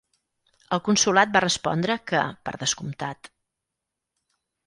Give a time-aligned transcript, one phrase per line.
[0.75, 3.29] El Consolat va respondre que "per descomptat".